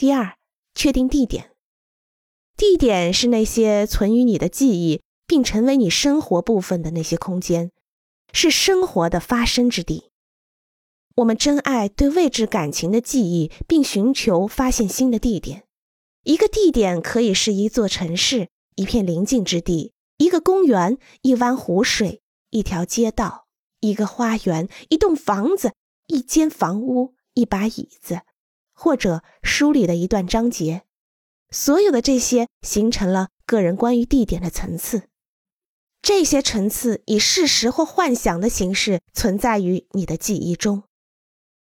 [0.00, 0.38] 第二，
[0.74, 1.50] 确定地点。
[2.56, 7.70] 地点是那些存于你的记忆并成为你生活部分的那些空间，
[8.32, 10.10] 是生活的发生之地。
[11.16, 15.64] 我们珍爱对未知感情的记忆，并寻求发现新的地点。
[16.22, 23.48] 一个地点可以是一座城市、一片宁静之地、一个公园、一湾湖水、一条街道、
[23.80, 25.74] 一个花园、一栋房子、
[26.06, 28.22] 一间房屋、一把椅子，
[28.80, 30.84] 或者书里的一段章节。
[31.50, 35.02] 所有的这些形成了个人关于地点的层次，
[36.00, 40.84] 这些层次以事实或幻想的形式存在于你的记忆中。